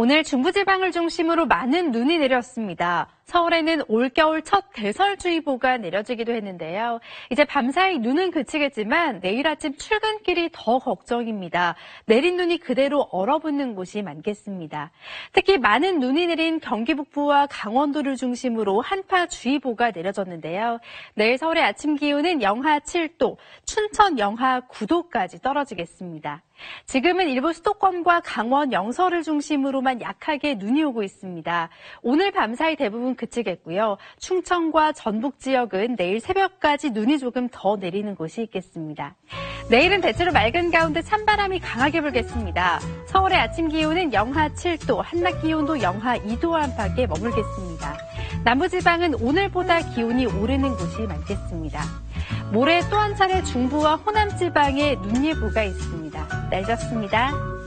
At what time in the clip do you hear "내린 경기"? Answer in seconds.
16.26-16.94